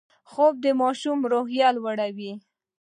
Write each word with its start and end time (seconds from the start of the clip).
خوب 0.31 0.53
د 0.65 0.67
ماشوم 0.81 1.19
روحیه 1.31 1.69
لوړوي 1.77 2.31